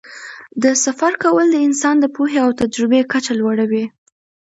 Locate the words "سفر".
0.85-1.11